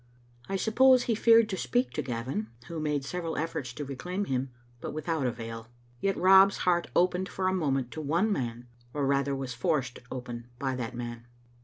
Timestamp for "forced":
9.53-9.99